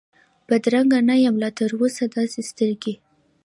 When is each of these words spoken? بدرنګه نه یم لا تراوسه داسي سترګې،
بدرنګه 0.47 0.99
نه 1.09 1.15
یم 1.25 1.35
لا 1.41 1.49
تراوسه 1.57 2.03
داسي 2.15 2.41
سترګې، 2.49 2.93